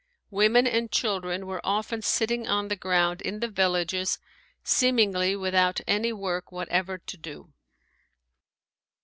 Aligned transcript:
Women 0.31 0.65
and 0.65 0.91
children 0.91 1.45
were 1.45 1.61
often 1.63 2.01
sitting 2.01 2.47
on 2.47 2.69
the 2.69 2.75
ground 2.75 3.21
in 3.21 3.39
the 3.39 3.47
villages, 3.47 4.17
seemingly 4.63 5.35
without 5.35 5.79
any 5.85 6.11
work 6.11 6.51
whatever 6.51 6.97
to 6.97 7.17
do. 7.17 7.53